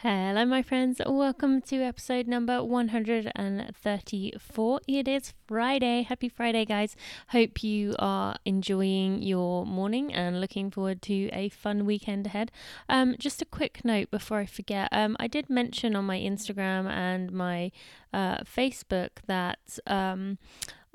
Hello, 0.00 0.44
my 0.44 0.60
friends. 0.60 1.00
Welcome 1.06 1.62
to 1.62 1.76
episode 1.76 2.28
number 2.28 2.62
134. 2.62 4.80
It 4.86 5.08
is 5.08 5.32
Friday. 5.48 6.02
Happy 6.02 6.28
Friday, 6.28 6.66
guys. 6.66 6.94
Hope 7.28 7.64
you 7.64 7.96
are 7.98 8.36
enjoying 8.44 9.22
your 9.22 9.64
morning 9.64 10.12
and 10.12 10.38
looking 10.38 10.70
forward 10.70 11.00
to 11.02 11.30
a 11.32 11.48
fun 11.48 11.86
weekend 11.86 12.26
ahead. 12.26 12.52
Um, 12.90 13.14
just 13.18 13.40
a 13.40 13.46
quick 13.46 13.86
note 13.86 14.10
before 14.10 14.36
I 14.36 14.44
forget 14.44 14.90
um, 14.92 15.16
I 15.18 15.28
did 15.28 15.48
mention 15.48 15.96
on 15.96 16.04
my 16.04 16.18
Instagram 16.18 16.90
and 16.90 17.32
my 17.32 17.72
uh, 18.12 18.40
Facebook 18.40 19.12
that 19.26 19.78
um, 19.86 20.36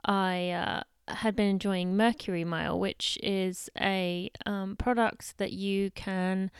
I. 0.05 0.51
Uh, 0.51 0.83
had 1.07 1.35
been 1.35 1.49
enjoying 1.49 1.97
Mercury 1.97 2.45
Mile, 2.45 2.79
which 2.79 3.17
is 3.21 3.69
a 3.77 4.31
um, 4.45 4.77
product 4.77 5.37
that 5.39 5.51
you 5.51 5.91
can 5.91 6.51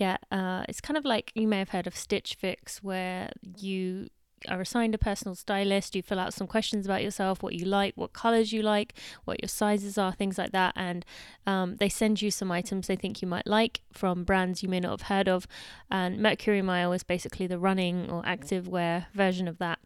get 0.00 0.24
uh, 0.32 0.64
it's 0.68 0.80
kind 0.80 0.96
of 0.96 1.04
like 1.04 1.30
you 1.34 1.46
may 1.46 1.58
have 1.58 1.68
heard 1.68 1.86
of 1.86 1.94
Stitch 1.94 2.34
Fix, 2.34 2.82
where 2.82 3.30
you 3.58 4.08
are 4.48 4.60
assigned 4.60 4.94
a 4.94 4.98
personal 4.98 5.34
stylist. 5.34 5.94
You 5.94 6.02
fill 6.02 6.18
out 6.18 6.32
some 6.32 6.46
questions 6.46 6.86
about 6.86 7.02
yourself, 7.02 7.42
what 7.42 7.54
you 7.54 7.66
like, 7.66 7.94
what 7.96 8.14
colors 8.14 8.50
you 8.50 8.62
like, 8.62 8.94
what 9.26 9.42
your 9.42 9.48
sizes 9.48 9.98
are, 9.98 10.12
things 10.12 10.38
like 10.38 10.52
that. 10.52 10.72
And 10.74 11.04
um, 11.46 11.76
they 11.76 11.90
send 11.90 12.22
you 12.22 12.30
some 12.30 12.50
items 12.50 12.86
they 12.86 12.96
think 12.96 13.20
you 13.20 13.28
might 13.28 13.46
like 13.46 13.82
from 13.92 14.24
brands 14.24 14.62
you 14.62 14.68
may 14.70 14.80
not 14.80 14.92
have 14.92 15.08
heard 15.08 15.28
of. 15.28 15.46
And 15.90 16.18
Mercury 16.18 16.62
Mile 16.62 16.92
is 16.94 17.02
basically 17.02 17.46
the 17.46 17.58
running 17.58 18.10
or 18.10 18.22
active 18.24 18.66
wear 18.66 19.08
version 19.12 19.46
of 19.46 19.58
that. 19.58 19.78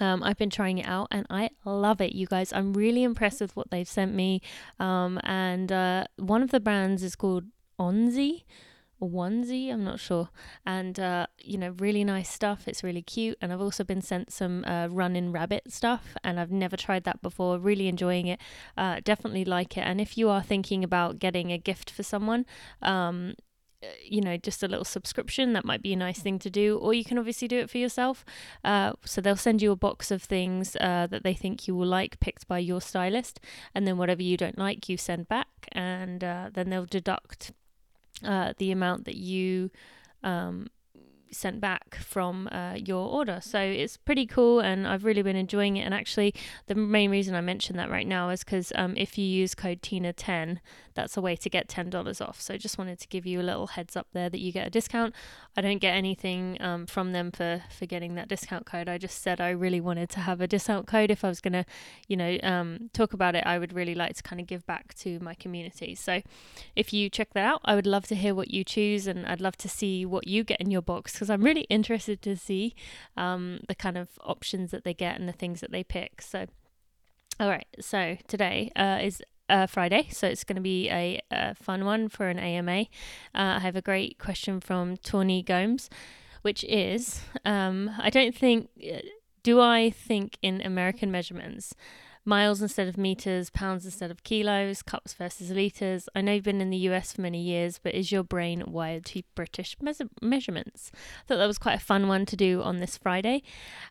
Um, 0.00 0.22
I've 0.22 0.38
been 0.38 0.50
trying 0.50 0.78
it 0.78 0.86
out 0.86 1.08
and 1.10 1.26
I 1.28 1.50
love 1.66 2.00
it, 2.00 2.12
you 2.14 2.26
guys. 2.26 2.52
I'm 2.54 2.72
really 2.72 3.02
impressed 3.02 3.42
with 3.42 3.54
what 3.54 3.70
they've 3.70 3.86
sent 3.86 4.14
me. 4.14 4.40
Um, 4.80 5.20
and 5.22 5.70
uh, 5.70 6.04
one 6.16 6.42
of 6.42 6.50
the 6.50 6.60
brands 6.60 7.02
is 7.02 7.14
called 7.14 7.44
Onzie 7.78 8.44
onesie, 9.08 9.72
I'm 9.72 9.84
not 9.84 10.00
sure. 10.00 10.30
And, 10.64 10.98
uh, 10.98 11.26
you 11.38 11.58
know, 11.58 11.74
really 11.78 12.04
nice 12.04 12.30
stuff. 12.30 12.66
It's 12.66 12.82
really 12.82 13.02
cute. 13.02 13.38
And 13.40 13.52
I've 13.52 13.60
also 13.60 13.84
been 13.84 14.02
sent 14.02 14.32
some 14.32 14.64
uh, 14.64 14.88
running 14.88 15.32
rabbit 15.32 15.72
stuff, 15.72 16.16
and 16.24 16.38
I've 16.38 16.50
never 16.50 16.76
tried 16.76 17.04
that 17.04 17.22
before. 17.22 17.58
Really 17.58 17.88
enjoying 17.88 18.26
it. 18.26 18.40
Uh, 18.76 19.00
definitely 19.04 19.44
like 19.44 19.76
it. 19.76 19.82
And 19.82 20.00
if 20.00 20.16
you 20.16 20.28
are 20.28 20.42
thinking 20.42 20.84
about 20.84 21.18
getting 21.18 21.52
a 21.52 21.58
gift 21.58 21.90
for 21.90 22.02
someone, 22.02 22.46
um, 22.80 23.34
you 24.02 24.20
know, 24.20 24.36
just 24.36 24.62
a 24.62 24.68
little 24.68 24.84
subscription. 24.84 25.52
That 25.52 25.64
might 25.64 25.82
be 25.82 25.92
a 25.92 25.96
nice 25.96 26.20
thing 26.20 26.38
to 26.40 26.50
do, 26.50 26.78
or 26.78 26.94
you 26.94 27.04
can 27.04 27.18
obviously 27.18 27.48
do 27.48 27.58
it 27.58 27.70
for 27.70 27.78
yourself. 27.78 28.24
Uh, 28.64 28.92
so 29.04 29.20
they'll 29.20 29.36
send 29.36 29.62
you 29.62 29.72
a 29.72 29.76
box 29.76 30.10
of 30.10 30.22
things 30.22 30.76
uh, 30.76 31.06
that 31.10 31.24
they 31.24 31.34
think 31.34 31.66
you 31.66 31.74
will 31.74 31.86
like, 31.86 32.20
picked 32.20 32.46
by 32.46 32.58
your 32.58 32.80
stylist, 32.80 33.40
and 33.74 33.86
then 33.86 33.98
whatever 33.98 34.22
you 34.22 34.36
don't 34.36 34.58
like, 34.58 34.88
you 34.88 34.96
send 34.96 35.28
back, 35.28 35.48
and 35.72 36.22
uh, 36.22 36.50
then 36.52 36.70
they'll 36.70 36.86
deduct 36.86 37.52
uh, 38.24 38.52
the 38.58 38.70
amount 38.70 39.04
that 39.04 39.16
you 39.16 39.70
um, 40.22 40.68
sent 41.32 41.60
back 41.60 41.96
from 41.96 42.48
uh, 42.52 42.74
your 42.74 43.08
order. 43.08 43.40
So 43.42 43.58
it's 43.60 43.96
pretty 43.96 44.26
cool, 44.26 44.60
and 44.60 44.86
I've 44.86 45.04
really 45.04 45.22
been 45.22 45.36
enjoying 45.36 45.76
it. 45.76 45.82
And 45.82 45.94
actually, 45.94 46.34
the 46.66 46.74
main 46.74 47.10
reason 47.10 47.34
I 47.34 47.40
mention 47.40 47.76
that 47.76 47.90
right 47.90 48.06
now 48.06 48.30
is 48.30 48.44
because 48.44 48.72
um, 48.76 48.94
if 48.96 49.18
you 49.18 49.24
use 49.24 49.54
code 49.54 49.82
TINA10, 49.82 50.58
that's 50.94 51.16
a 51.16 51.20
way 51.20 51.36
to 51.36 51.50
get 51.50 51.68
$10 51.68 52.26
off. 52.26 52.40
So 52.40 52.56
just 52.56 52.78
wanted 52.78 52.98
to 53.00 53.08
give 53.08 53.26
you 53.26 53.40
a 53.40 53.42
little 53.42 53.68
heads 53.68 53.96
up 53.96 54.08
there 54.12 54.28
that 54.28 54.40
you 54.40 54.52
get 54.52 54.66
a 54.66 54.70
discount. 54.70 55.14
I 55.56 55.60
don't 55.60 55.78
get 55.78 55.94
anything 55.94 56.56
um, 56.60 56.86
from 56.86 57.12
them 57.12 57.30
for, 57.30 57.62
for 57.76 57.86
getting 57.86 58.14
that 58.14 58.28
discount 58.28 58.66
code. 58.66 58.88
I 58.88 58.98
just 58.98 59.22
said 59.22 59.40
I 59.40 59.50
really 59.50 59.80
wanted 59.80 60.10
to 60.10 60.20
have 60.20 60.40
a 60.40 60.46
discount 60.46 60.86
code. 60.86 61.10
If 61.10 61.24
I 61.24 61.28
was 61.28 61.40
going 61.40 61.52
to, 61.52 61.64
you 62.08 62.16
know, 62.16 62.38
um, 62.42 62.90
talk 62.92 63.12
about 63.12 63.34
it, 63.34 63.44
I 63.46 63.58
would 63.58 63.72
really 63.72 63.94
like 63.94 64.16
to 64.16 64.22
kind 64.22 64.40
of 64.40 64.46
give 64.46 64.66
back 64.66 64.94
to 64.94 65.18
my 65.20 65.34
community. 65.34 65.94
So 65.94 66.22
if 66.76 66.92
you 66.92 67.08
check 67.08 67.32
that 67.34 67.44
out, 67.44 67.60
I 67.64 67.74
would 67.74 67.86
love 67.86 68.06
to 68.08 68.14
hear 68.14 68.34
what 68.34 68.50
you 68.50 68.64
choose 68.64 69.06
and 69.06 69.26
I'd 69.26 69.40
love 69.40 69.56
to 69.58 69.68
see 69.68 70.04
what 70.04 70.26
you 70.26 70.44
get 70.44 70.60
in 70.60 70.70
your 70.70 70.82
box 70.82 71.12
because 71.22 71.30
I'm 71.30 71.44
really 71.44 71.66
interested 71.70 72.20
to 72.22 72.36
see 72.36 72.74
um, 73.16 73.60
the 73.68 73.76
kind 73.76 73.96
of 73.96 74.08
options 74.24 74.72
that 74.72 74.82
they 74.82 74.92
get 74.92 75.20
and 75.20 75.28
the 75.28 75.32
things 75.32 75.60
that 75.60 75.70
they 75.70 75.84
pick. 75.84 76.20
So, 76.20 76.46
all 77.38 77.48
right, 77.48 77.68
so 77.78 78.16
today 78.26 78.72
uh, 78.74 78.98
is 79.00 79.22
uh, 79.48 79.68
Friday, 79.68 80.08
so 80.10 80.26
it's 80.26 80.42
going 80.42 80.56
to 80.56 80.62
be 80.62 80.90
a, 80.90 81.20
a, 81.30 81.54
fun 81.54 81.84
one 81.84 82.08
for 82.08 82.26
an 82.26 82.40
AMA. 82.40 82.80
Uh, 82.80 82.84
I 83.34 83.58
have 83.60 83.76
a 83.76 83.80
great 83.80 84.18
question 84.18 84.58
from 84.58 84.96
Tawny 84.96 85.44
Gomes, 85.44 85.88
which 86.40 86.64
is 86.64 87.20
um, 87.44 87.92
I 88.00 88.10
don't 88.10 88.34
think, 88.34 88.70
uh, 88.84 88.98
do 89.44 89.60
I 89.60 89.90
think 89.90 90.38
in 90.42 90.60
American 90.60 91.12
measurements? 91.12 91.72
Miles 92.24 92.62
instead 92.62 92.86
of 92.86 92.96
meters, 92.96 93.50
pounds 93.50 93.84
instead 93.84 94.10
of 94.10 94.22
kilos, 94.22 94.82
cups 94.82 95.12
versus 95.12 95.50
liters. 95.50 96.08
I 96.14 96.20
know 96.20 96.34
you've 96.34 96.44
been 96.44 96.60
in 96.60 96.70
the 96.70 96.76
US 96.88 97.12
for 97.12 97.20
many 97.20 97.42
years, 97.42 97.80
but 97.82 97.94
is 97.94 98.12
your 98.12 98.22
brain 98.22 98.62
wired 98.68 99.04
to 99.06 99.22
British 99.34 99.76
mes- 99.80 100.02
measurements? 100.20 100.92
I 100.94 101.26
thought 101.26 101.38
that 101.38 101.46
was 101.46 101.58
quite 101.58 101.76
a 101.76 101.84
fun 101.84 102.06
one 102.06 102.24
to 102.26 102.36
do 102.36 102.62
on 102.62 102.78
this 102.78 102.96
Friday. 102.96 103.42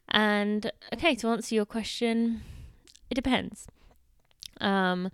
And 0.08 0.72
okay, 0.94 1.14
to 1.16 1.28
answer 1.28 1.56
your 1.56 1.66
question, 1.66 2.42
it 3.10 3.16
depends. 3.16 3.68
Um, 4.62 5.12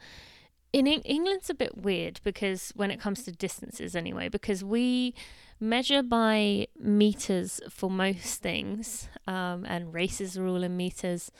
in 0.73 0.85
England's 0.85 1.49
a 1.49 1.55
bit 1.55 1.77
weird 1.77 2.19
because 2.23 2.71
when 2.75 2.91
it 2.91 2.99
comes 2.99 3.23
to 3.23 3.31
distances, 3.31 3.95
anyway, 3.95 4.29
because 4.29 4.63
we 4.63 5.15
measure 5.59 6.03
by 6.03 6.67
meters 6.79 7.59
for 7.69 7.89
most 7.89 8.41
things, 8.41 9.09
um, 9.25 9.65
and 9.67 9.93
races 9.93 10.37
are 10.37 10.45
all 10.45 10.63
in 10.63 10.77
meters. 10.77 11.31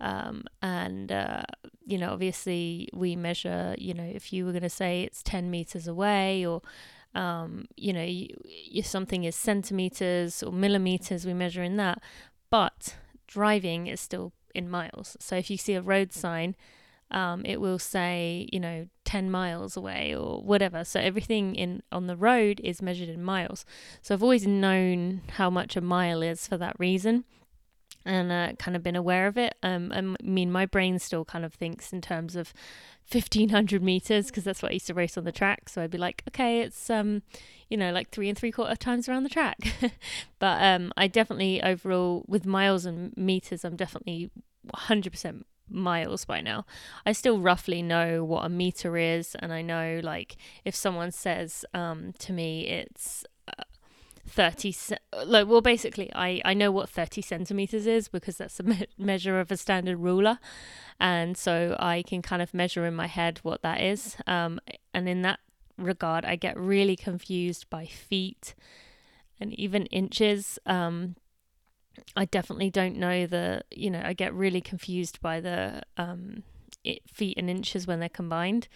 Um, 0.00 0.44
and 0.62 1.10
uh, 1.10 1.42
you 1.84 1.98
know, 1.98 2.12
obviously, 2.12 2.88
we 2.92 3.16
measure. 3.16 3.74
You 3.78 3.94
know, 3.94 4.04
if 4.04 4.32
you 4.32 4.44
were 4.44 4.52
going 4.52 4.62
to 4.62 4.70
say 4.70 5.02
it's 5.02 5.22
ten 5.22 5.50
meters 5.50 5.86
away, 5.86 6.46
or 6.46 6.62
um, 7.14 7.66
you 7.76 7.92
know, 7.92 8.04
you, 8.04 8.28
if 8.44 8.86
something 8.86 9.24
is 9.24 9.34
centimeters 9.36 10.42
or 10.42 10.52
millimeters, 10.52 11.26
we 11.26 11.34
measure 11.34 11.62
in 11.62 11.76
that. 11.76 12.02
But 12.50 12.96
driving 13.26 13.86
is 13.86 14.00
still 14.00 14.32
in 14.54 14.70
miles. 14.70 15.16
So 15.20 15.36
if 15.36 15.50
you 15.50 15.56
see 15.56 15.74
a 15.74 15.82
road 15.82 16.12
sign 16.12 16.56
um, 17.10 17.44
it 17.44 17.60
will 17.60 17.78
say, 17.78 18.48
you 18.52 18.60
know, 18.60 18.86
10 19.04 19.30
miles 19.30 19.76
away 19.76 20.14
or 20.14 20.42
whatever. 20.42 20.84
So 20.84 21.00
everything 21.00 21.54
in 21.54 21.82
on 21.90 22.06
the 22.06 22.16
road 22.16 22.60
is 22.62 22.82
measured 22.82 23.08
in 23.08 23.22
miles. 23.22 23.64
So 24.02 24.14
I've 24.14 24.22
always 24.22 24.46
known 24.46 25.22
how 25.32 25.48
much 25.48 25.76
a 25.76 25.80
mile 25.80 26.22
is 26.22 26.46
for 26.46 26.58
that 26.58 26.78
reason 26.78 27.24
and 28.04 28.32
uh, 28.32 28.52
kind 28.58 28.76
of 28.76 28.82
been 28.82 28.96
aware 28.96 29.26
of 29.26 29.36
it. 29.36 29.54
Um, 29.62 29.92
I 29.92 30.00
mean, 30.22 30.50
my 30.50 30.66
brain 30.66 30.98
still 30.98 31.24
kind 31.24 31.44
of 31.44 31.54
thinks 31.54 31.92
in 31.92 32.00
terms 32.00 32.36
of 32.36 32.54
1500 33.10 33.82
meters 33.82 34.26
because 34.26 34.44
that's 34.44 34.62
what 34.62 34.70
I 34.70 34.74
used 34.74 34.86
to 34.88 34.94
race 34.94 35.16
on 35.16 35.24
the 35.24 35.32
track. 35.32 35.68
So 35.68 35.82
I'd 35.82 35.90
be 35.90 35.98
like, 35.98 36.22
okay, 36.28 36.60
it's, 36.60 36.90
um, 36.90 37.22
you 37.68 37.76
know, 37.76 37.92
like 37.92 38.10
three 38.10 38.28
and 38.28 38.36
three 38.36 38.52
quarter 38.52 38.76
times 38.76 39.08
around 39.08 39.24
the 39.24 39.28
track. 39.28 39.58
but 40.38 40.62
um, 40.62 40.92
I 40.96 41.06
definitely 41.06 41.62
overall, 41.62 42.24
with 42.28 42.46
miles 42.46 42.84
and 42.84 43.16
meters, 43.16 43.64
I'm 43.64 43.76
definitely 43.76 44.30
100% 44.74 45.42
miles 45.70 46.24
by 46.24 46.40
now. 46.40 46.64
I 47.04 47.12
still 47.12 47.38
roughly 47.38 47.82
know 47.82 48.24
what 48.24 48.44
a 48.44 48.48
meter 48.48 48.96
is, 48.96 49.34
and 49.36 49.52
I 49.52 49.62
know 49.62 50.00
like 50.02 50.36
if 50.64 50.74
someone 50.74 51.10
says 51.10 51.64
um, 51.74 52.12
to 52.20 52.32
me 52.32 52.66
it's 52.66 53.24
30 54.28 54.74
like 55.24 55.48
well 55.48 55.60
basically 55.60 56.10
I 56.14 56.40
I 56.44 56.54
know 56.54 56.70
what 56.70 56.88
30 56.88 57.22
centimeters 57.22 57.86
is 57.86 58.08
because 58.08 58.36
that's 58.36 58.60
a 58.60 58.62
me- 58.64 58.86
measure 58.96 59.40
of 59.40 59.50
a 59.50 59.56
standard 59.56 59.98
ruler. 59.98 60.38
And 61.00 61.36
so 61.36 61.76
I 61.78 62.02
can 62.02 62.22
kind 62.22 62.42
of 62.42 62.52
measure 62.52 62.84
in 62.84 62.94
my 62.94 63.06
head 63.06 63.38
what 63.42 63.62
that 63.62 63.80
is. 63.80 64.16
Um, 64.26 64.60
and 64.92 65.08
in 65.08 65.22
that 65.22 65.40
regard 65.76 66.24
I 66.24 66.36
get 66.36 66.58
really 66.58 66.96
confused 66.96 67.70
by 67.70 67.86
feet 67.86 68.54
and 69.40 69.52
even 69.54 69.86
inches. 69.86 70.58
Um, 70.66 71.16
I 72.16 72.24
definitely 72.24 72.70
don't 72.70 72.96
know 72.96 73.26
the, 73.26 73.62
you 73.70 73.90
know, 73.90 74.02
I 74.04 74.12
get 74.12 74.32
really 74.34 74.60
confused 74.60 75.20
by 75.20 75.40
the 75.40 75.82
um, 75.96 76.42
feet 77.12 77.36
and 77.36 77.50
inches 77.50 77.86
when 77.86 78.00
they're 78.00 78.08
combined. 78.08 78.68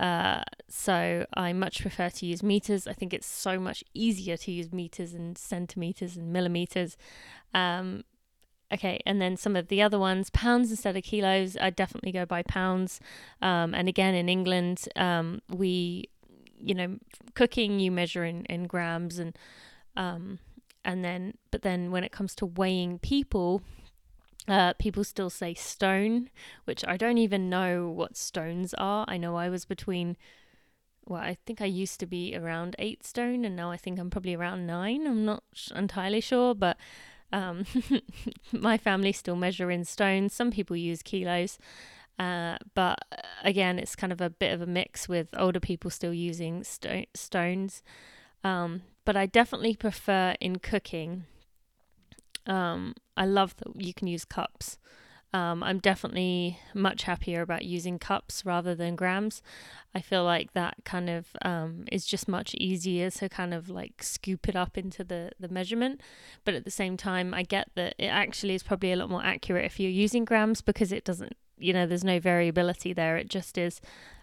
Uh, 0.00 0.42
so 0.66 1.26
I 1.34 1.52
much 1.52 1.82
prefer 1.82 2.08
to 2.08 2.26
use 2.26 2.42
meters. 2.42 2.86
I 2.86 2.94
think 2.94 3.12
it's 3.12 3.26
so 3.26 3.60
much 3.60 3.84
easier 3.92 4.38
to 4.38 4.50
use 4.50 4.72
meters 4.72 5.12
and 5.12 5.36
centimeters 5.36 6.16
and 6.16 6.32
millimeters. 6.32 6.96
Um, 7.52 8.04
okay, 8.72 9.00
and 9.04 9.20
then 9.20 9.36
some 9.36 9.56
of 9.56 9.68
the 9.68 9.82
other 9.82 9.98
ones, 9.98 10.30
pounds 10.30 10.70
instead 10.70 10.96
of 10.96 11.02
kilos. 11.02 11.54
I 11.60 11.68
definitely 11.68 12.12
go 12.12 12.24
by 12.24 12.42
pounds. 12.42 12.98
Um, 13.42 13.74
and 13.74 13.90
again, 13.90 14.14
in 14.14 14.30
England, 14.30 14.88
um, 14.96 15.42
we, 15.50 16.08
you 16.56 16.74
know, 16.74 16.96
cooking 17.34 17.78
you 17.78 17.90
measure 17.90 18.24
in 18.24 18.46
in 18.46 18.64
grams 18.64 19.18
and 19.18 19.36
um, 19.98 20.38
and 20.82 21.04
then 21.04 21.34
but 21.50 21.60
then 21.60 21.90
when 21.90 22.04
it 22.04 22.10
comes 22.10 22.34
to 22.36 22.46
weighing 22.46 22.98
people 23.00 23.60
uh, 24.50 24.72
people 24.74 25.04
still 25.04 25.30
say 25.30 25.54
stone 25.54 26.28
which 26.64 26.84
i 26.86 26.96
don't 26.96 27.18
even 27.18 27.48
know 27.48 27.88
what 27.88 28.16
stones 28.16 28.74
are. 28.74 29.04
I 29.08 29.16
know 29.16 29.36
i 29.36 29.48
was 29.48 29.64
between 29.64 30.16
well 31.06 31.22
i 31.22 31.36
think 31.46 31.62
i 31.62 31.66
used 31.66 32.00
to 32.00 32.06
be 32.06 32.36
around 32.36 32.74
eight 32.78 33.04
stone 33.04 33.44
and 33.44 33.54
now 33.54 33.70
i 33.70 33.76
think 33.76 33.98
i'm 33.98 34.10
probably 34.10 34.34
around 34.34 34.66
nine. 34.66 35.06
I'm 35.06 35.24
not 35.24 35.44
entirely 35.74 36.20
sure 36.20 36.54
but 36.54 36.76
um, 37.32 37.64
my 38.52 38.76
family 38.76 39.12
still 39.12 39.36
measure 39.36 39.70
in 39.70 39.84
stones 39.84 40.34
some 40.34 40.50
people 40.50 40.76
use 40.76 41.00
kilos. 41.00 41.58
Uh, 42.18 42.58
but 42.74 42.98
again 43.44 43.78
it's 43.78 43.94
kind 43.94 44.12
of 44.12 44.20
a 44.20 44.28
bit 44.28 44.52
of 44.52 44.60
a 44.60 44.66
mix 44.66 45.08
with 45.08 45.28
older 45.38 45.60
people 45.60 45.90
still 45.90 46.12
using 46.12 46.64
sto- 46.64 47.06
stones. 47.14 47.82
Um, 48.42 48.82
but 49.04 49.16
I 49.16 49.26
definitely 49.26 49.76
prefer 49.76 50.34
in 50.40 50.56
cooking. 50.56 51.24
Um, 52.46 52.94
I 53.20 53.26
love 53.26 53.54
that 53.58 53.80
you 53.80 53.92
can 53.92 54.08
use 54.08 54.24
cups. 54.24 54.78
Um, 55.34 55.62
I'm 55.62 55.78
definitely 55.78 56.58
much 56.74 57.02
happier 57.02 57.42
about 57.42 57.66
using 57.66 57.98
cups 57.98 58.44
rather 58.46 58.74
than 58.74 58.96
grams. 58.96 59.42
I 59.94 60.00
feel 60.00 60.24
like 60.24 60.54
that 60.54 60.76
kind 60.84 61.10
of 61.10 61.26
um, 61.42 61.84
is 61.92 62.06
just 62.06 62.26
much 62.28 62.54
easier 62.54 63.10
to 63.10 63.28
kind 63.28 63.52
of 63.52 63.68
like 63.68 64.02
scoop 64.02 64.48
it 64.48 64.56
up 64.56 64.78
into 64.78 65.04
the, 65.04 65.32
the 65.38 65.48
measurement. 65.48 66.00
But 66.44 66.54
at 66.54 66.64
the 66.64 66.70
same 66.70 66.96
time, 66.96 67.34
I 67.34 67.42
get 67.42 67.68
that 67.74 67.94
it 67.98 68.06
actually 68.06 68.54
is 68.54 68.62
probably 68.62 68.90
a 68.90 68.96
lot 68.96 69.10
more 69.10 69.22
accurate 69.22 69.66
if 69.66 69.78
you're 69.78 69.90
using 69.90 70.24
grams 70.24 70.62
because 70.62 70.90
it 70.90 71.04
doesn't, 71.04 71.36
you 71.60 71.72
know, 71.72 71.86
there's 71.86 72.04
no 72.04 72.18
variability 72.18 72.92
there. 72.92 73.16
It 73.16 73.28
just 73.28 73.58
is 73.58 73.80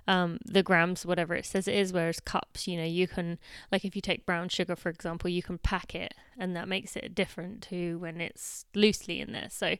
um, 0.08 0.40
the 0.46 0.64
grams, 0.64 1.06
whatever 1.06 1.36
it 1.36 1.46
says 1.46 1.68
it 1.68 1.76
is. 1.76 1.94
Whereas 1.94 2.20
cups, 2.20 2.68
you 2.68 2.78
know, 2.78 2.86
you 2.86 3.08
can, 3.08 3.38
like 3.72 3.86
if 3.86 3.96
you 3.96 4.02
take 4.02 4.26
brown 4.26 4.50
sugar, 4.50 4.76
for 4.76 4.90
example, 4.90 5.30
you 5.30 5.44
can 5.44 5.58
pack 5.58 5.94
it 5.94 6.14
and 6.38 6.56
that 6.56 6.68
makes 6.68 6.96
it 6.96 7.14
different 7.14 7.62
to 7.64 7.98
when 8.00 8.22
it's 8.22 8.66
loosely 8.74 9.20
in 9.20 9.34
there. 9.34 9.50
So 9.50 9.76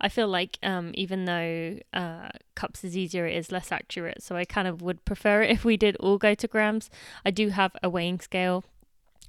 I 0.00 0.08
feel 0.08 0.28
like 0.28 0.58
um, 0.62 0.92
even 0.94 1.24
though 1.24 1.78
uh, 1.92 2.28
cups 2.54 2.84
is 2.84 2.96
easier, 2.96 3.26
it 3.26 3.36
is 3.36 3.52
less 3.52 3.72
accurate. 3.72 4.22
So 4.22 4.36
I 4.36 4.44
kind 4.44 4.68
of 4.68 4.82
would 4.82 5.04
prefer 5.04 5.42
it 5.42 5.50
if 5.52 5.64
we 5.64 5.76
did 5.76 5.96
all 5.96 6.18
go 6.18 6.34
to 6.34 6.48
grams. 6.48 6.90
I 7.24 7.30
do 7.30 7.48
have 7.50 7.76
a 7.82 7.90
weighing 7.90 8.20
scale 8.20 8.64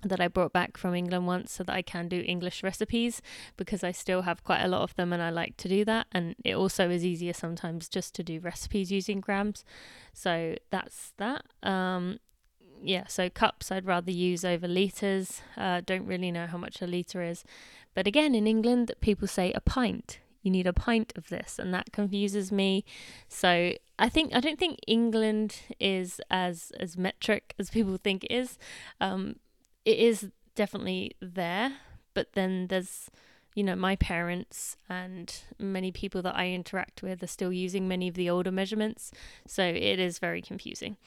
that 0.05 0.21
I 0.21 0.27
brought 0.27 0.53
back 0.53 0.77
from 0.77 0.95
England 0.95 1.27
once 1.27 1.51
so 1.51 1.63
that 1.63 1.75
I 1.75 1.81
can 1.81 2.07
do 2.07 2.23
English 2.25 2.63
recipes 2.63 3.21
because 3.57 3.83
I 3.83 3.91
still 3.91 4.21
have 4.21 4.43
quite 4.43 4.63
a 4.63 4.67
lot 4.67 4.81
of 4.81 4.95
them 4.95 5.11
and 5.11 5.21
I 5.21 5.29
like 5.29 5.57
to 5.57 5.67
do 5.67 5.83
that. 5.85 6.07
And 6.11 6.35
it 6.43 6.55
also 6.55 6.89
is 6.89 7.03
easier 7.03 7.33
sometimes 7.33 7.89
just 7.89 8.15
to 8.15 8.23
do 8.23 8.39
recipes 8.39 8.91
using 8.91 9.19
grams. 9.19 9.65
So 10.13 10.55
that's 10.69 11.13
that. 11.17 11.43
Um, 11.63 12.19
yeah, 12.81 13.07
so 13.07 13.29
cups 13.29 13.71
I'd 13.71 13.85
rather 13.85 14.11
use 14.11 14.45
over 14.45 14.67
litres. 14.67 15.41
Uh, 15.57 15.81
don't 15.85 16.05
really 16.05 16.31
know 16.31 16.45
how 16.45 16.57
much 16.57 16.81
a 16.81 16.87
litre 16.87 17.23
is. 17.23 17.43
But 17.93 18.07
again, 18.07 18.35
in 18.35 18.45
England, 18.45 18.91
people 19.01 19.27
say 19.27 19.51
a 19.53 19.61
pint 19.61 20.19
you 20.45 20.51
need 20.51 20.67
a 20.67 20.73
pint 20.73 21.11
of 21.15 21.29
this 21.29 21.57
and 21.57 21.73
that 21.73 21.91
confuses 21.91 22.51
me 22.51 22.85
so 23.27 23.73
i 23.97 24.07
think 24.07 24.33
i 24.33 24.39
don't 24.39 24.59
think 24.59 24.79
england 24.87 25.61
is 25.79 26.21
as 26.29 26.71
as 26.79 26.95
metric 26.95 27.55
as 27.57 27.71
people 27.71 27.97
think 27.97 28.23
it 28.23 28.31
is 28.31 28.57
um 29.01 29.37
it 29.85 29.97
is 29.97 30.29
definitely 30.55 31.15
there 31.21 31.73
but 32.13 32.33
then 32.33 32.67
there's 32.67 33.09
you 33.55 33.63
know 33.63 33.75
my 33.75 33.95
parents 33.95 34.77
and 34.89 35.41
many 35.59 35.91
people 35.91 36.21
that 36.21 36.35
i 36.35 36.49
interact 36.49 37.01
with 37.01 37.21
are 37.23 37.27
still 37.27 37.53
using 37.53 37.87
many 37.87 38.07
of 38.07 38.15
the 38.15 38.29
older 38.29 38.51
measurements 38.51 39.11
so 39.47 39.63
it 39.63 39.99
is 39.99 40.19
very 40.19 40.41
confusing 40.41 40.97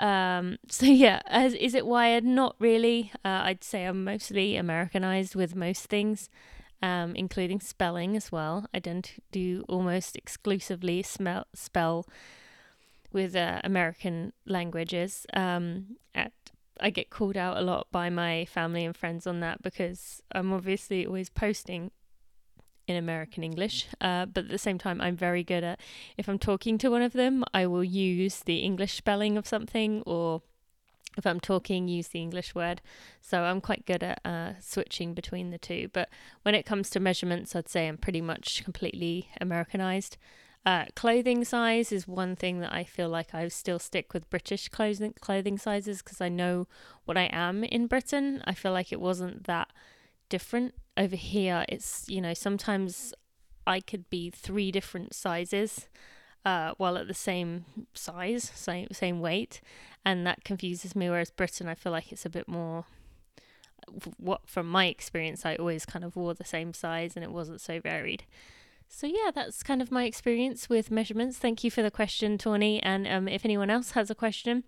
um, 0.00 0.58
so 0.68 0.86
yeah, 0.86 1.22
as 1.26 1.54
is 1.54 1.74
it 1.74 1.84
wired? 1.84 2.22
Not 2.22 2.54
really. 2.60 3.10
Uh, 3.24 3.40
I'd 3.42 3.64
say 3.64 3.84
I'm 3.84 4.04
mostly 4.04 4.54
Americanized 4.54 5.34
with 5.34 5.56
most 5.56 5.86
things 5.86 6.28
um, 6.82 7.14
including 7.16 7.60
spelling 7.60 8.16
as 8.16 8.30
well. 8.30 8.66
I 8.72 8.78
don't 8.78 9.10
do 9.32 9.64
almost 9.68 10.16
exclusively 10.16 11.02
smell, 11.02 11.46
spell 11.54 12.06
with 13.12 13.34
uh, 13.34 13.60
American 13.64 14.32
languages. 14.46 15.26
Um, 15.32 15.96
at, 16.14 16.32
I 16.80 16.90
get 16.90 17.10
called 17.10 17.36
out 17.36 17.56
a 17.56 17.62
lot 17.62 17.88
by 17.90 18.10
my 18.10 18.44
family 18.44 18.84
and 18.84 18.96
friends 18.96 19.26
on 19.26 19.40
that 19.40 19.62
because 19.62 20.22
I'm 20.32 20.52
obviously 20.52 21.06
always 21.06 21.28
posting 21.28 21.90
in 22.86 22.96
American 22.96 23.44
English, 23.44 23.86
uh, 24.00 24.24
but 24.24 24.44
at 24.44 24.50
the 24.50 24.58
same 24.58 24.78
time, 24.78 25.00
I'm 25.00 25.16
very 25.16 25.44
good 25.44 25.62
at 25.62 25.78
if 26.16 26.28
I'm 26.28 26.38
talking 26.38 26.78
to 26.78 26.90
one 26.90 27.02
of 27.02 27.12
them, 27.12 27.44
I 27.52 27.66
will 27.66 27.84
use 27.84 28.40
the 28.40 28.58
English 28.58 28.94
spelling 28.94 29.36
of 29.36 29.46
something 29.46 30.02
or 30.06 30.40
if 31.18 31.26
I'm 31.26 31.40
talking, 31.40 31.88
use 31.88 32.08
the 32.08 32.20
English 32.20 32.54
word. 32.54 32.80
So 33.20 33.42
I'm 33.42 33.60
quite 33.60 33.84
good 33.84 34.02
at 34.02 34.20
uh, 34.24 34.52
switching 34.60 35.14
between 35.14 35.50
the 35.50 35.58
two. 35.58 35.88
But 35.92 36.08
when 36.42 36.54
it 36.54 36.64
comes 36.64 36.90
to 36.90 37.00
measurements, 37.00 37.54
I'd 37.56 37.68
say 37.68 37.88
I'm 37.88 37.98
pretty 37.98 38.20
much 38.20 38.62
completely 38.64 39.28
Americanized. 39.40 40.16
Uh, 40.68 40.84
clothing 40.94 41.46
size 41.46 41.90
is 41.90 42.06
one 42.06 42.36
thing 42.36 42.60
that 42.60 42.70
I 42.70 42.84
feel 42.84 43.08
like 43.08 43.34
I 43.34 43.48
still 43.48 43.78
stick 43.78 44.12
with 44.12 44.28
British 44.28 44.68
clothing 44.68 45.14
clothing 45.18 45.56
sizes 45.56 46.02
because 46.02 46.20
I 46.20 46.28
know 46.28 46.66
what 47.06 47.16
I 47.16 47.30
am 47.32 47.64
in 47.64 47.86
Britain. 47.86 48.42
I 48.44 48.52
feel 48.52 48.72
like 48.72 48.92
it 48.92 49.00
wasn't 49.00 49.44
that 49.44 49.72
different 50.28 50.74
over 50.94 51.16
here. 51.16 51.64
It's 51.70 52.06
you 52.06 52.20
know 52.20 52.34
sometimes 52.34 53.14
I 53.66 53.80
could 53.80 54.10
be 54.10 54.28
three 54.28 54.70
different 54.70 55.14
sizes 55.14 55.88
uh, 56.44 56.74
while 56.76 56.98
at 56.98 57.08
the 57.08 57.14
same 57.14 57.64
size, 57.94 58.52
same 58.54 58.88
same 58.92 59.20
weight, 59.20 59.62
and 60.04 60.26
that 60.26 60.44
confuses 60.44 60.94
me. 60.94 61.08
Whereas 61.08 61.30
Britain, 61.30 61.66
I 61.66 61.76
feel 61.76 61.92
like 61.92 62.12
it's 62.12 62.26
a 62.26 62.30
bit 62.30 62.46
more. 62.46 62.84
What 64.18 64.42
from 64.46 64.68
my 64.68 64.84
experience, 64.84 65.46
I 65.46 65.56
always 65.56 65.86
kind 65.86 66.04
of 66.04 66.14
wore 66.14 66.34
the 66.34 66.44
same 66.44 66.74
size, 66.74 67.16
and 67.16 67.24
it 67.24 67.32
wasn't 67.32 67.62
so 67.62 67.80
varied. 67.80 68.24
So 68.88 69.06
yeah, 69.06 69.30
that's 69.34 69.62
kind 69.62 69.82
of 69.82 69.92
my 69.92 70.04
experience 70.04 70.68
with 70.68 70.90
measurements. 70.90 71.38
Thank 71.38 71.62
you 71.62 71.70
for 71.70 71.82
the 71.82 71.90
question, 71.90 72.38
Tawny. 72.38 72.82
And 72.82 73.06
um, 73.06 73.28
if 73.28 73.44
anyone 73.44 73.70
else 73.70 73.92
has 73.92 74.10
a 74.10 74.14
question, 74.14 74.64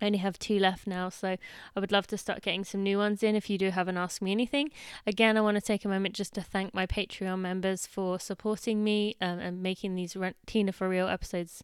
I 0.00 0.06
only 0.06 0.18
have 0.18 0.38
two 0.38 0.58
left 0.58 0.86
now, 0.86 1.08
so 1.08 1.36
I 1.76 1.80
would 1.80 1.92
love 1.92 2.06
to 2.08 2.18
start 2.18 2.42
getting 2.42 2.64
some 2.64 2.82
new 2.82 2.98
ones 2.98 3.22
in 3.22 3.34
if 3.34 3.48
you 3.48 3.56
do 3.58 3.70
have 3.70 3.88
an 3.88 3.96
Ask 3.96 4.20
Me 4.20 4.32
Anything. 4.32 4.70
Again, 5.06 5.36
I 5.36 5.40
want 5.40 5.56
to 5.56 5.60
take 5.60 5.84
a 5.84 5.88
moment 5.88 6.14
just 6.14 6.34
to 6.34 6.40
thank 6.42 6.74
my 6.74 6.86
Patreon 6.86 7.38
members 7.38 7.86
for 7.86 8.18
supporting 8.18 8.84
me 8.84 9.16
um, 9.20 9.38
and 9.38 9.62
making 9.62 9.94
these 9.94 10.16
Tina 10.46 10.72
for 10.72 10.88
Real 10.88 11.08
episodes 11.08 11.62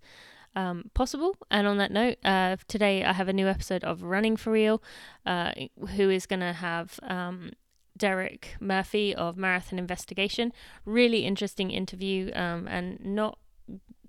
um, 0.57 0.91
possible. 0.95 1.37
And 1.51 1.67
on 1.67 1.79
that 1.79 1.93
note, 1.93 2.19
uh, 2.25 2.57
today 2.67 3.05
I 3.05 3.13
have 3.13 3.29
a 3.29 3.33
new 3.33 3.47
episode 3.47 3.85
of 3.85 4.03
Running 4.03 4.37
for 4.37 4.53
Real, 4.53 4.83
uh, 5.27 5.53
who 5.97 6.11
is 6.11 6.27
going 6.27 6.41
to 6.41 6.53
have. 6.53 6.99
Um, 7.03 7.53
Derek 8.01 8.57
Murphy 8.59 9.15
of 9.15 9.37
Marathon 9.37 9.79
Investigation. 9.79 10.53
Really 10.85 11.21
interesting 11.21 11.71
interview 11.71 12.33
um, 12.35 12.67
and 12.67 12.99
not 13.05 13.39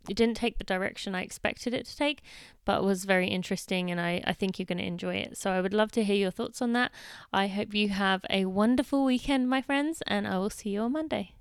it 0.10 0.18
didn't 0.18 0.38
take 0.38 0.58
the 0.58 0.64
direction 0.64 1.14
I 1.14 1.22
expected 1.22 1.76
it 1.76 1.86
to 1.86 1.96
take, 1.96 2.24
but 2.66 2.84
was 2.84 3.06
very 3.06 3.28
interesting 3.28 3.92
and 3.92 4.02
I, 4.02 4.24
I 4.26 4.34
think 4.34 4.58
you're 4.58 4.66
going 4.66 4.80
to 4.80 4.84
enjoy 4.84 5.18
it. 5.18 5.38
So 5.38 5.52
I 5.52 5.62
would 5.62 5.76
love 5.76 5.92
to 5.92 6.04
hear 6.04 6.16
your 6.16 6.32
thoughts 6.32 6.60
on 6.60 6.74
that. 6.74 6.92
I 7.32 7.46
hope 7.46 7.76
you 7.76 7.90
have 7.90 8.26
a 8.30 8.46
wonderful 8.46 9.06
weekend, 9.06 9.48
my 9.48 9.62
friends, 9.62 10.02
and 10.08 10.28
I 10.28 10.40
will 10.40 10.50
see 10.50 10.72
you 10.72 10.82
on 10.82 10.94
Monday. 10.94 11.36